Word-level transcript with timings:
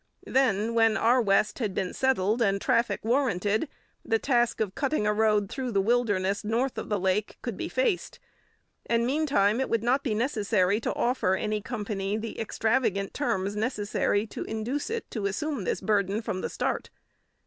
Then, 0.25 0.73
when 0.73 0.97
our 0.97 1.21
West 1.21 1.59
had 1.59 1.75
been 1.75 1.93
settled 1.93 2.41
and 2.41 2.59
traffic 2.59 3.01
warranted, 3.05 3.69
the 4.03 4.17
task 4.17 4.59
of 4.59 4.73
cutting 4.73 5.05
a 5.05 5.13
road 5.13 5.47
through 5.47 5.69
the 5.71 5.79
wilderness 5.79 6.43
north 6.43 6.79
of 6.79 6.89
the 6.89 6.99
lake 6.99 7.37
could 7.43 7.55
be 7.55 7.69
faced, 7.69 8.17
and 8.87 9.05
meantime 9.05 9.59
it 9.61 9.69
would 9.69 9.83
not 9.83 10.01
be 10.03 10.15
necessary 10.15 10.79
to 10.79 10.93
offer 10.95 11.35
any 11.35 11.61
company 11.61 12.17
the 12.17 12.39
extravagant 12.39 13.13
terms 13.13 13.55
necessary 13.55 14.25
to 14.25 14.43
induce 14.45 14.89
it 14.89 15.05
to 15.11 15.27
assume 15.27 15.65
this 15.65 15.81
burden 15.81 16.23
from 16.23 16.41
the 16.41 16.49
start. 16.49 16.89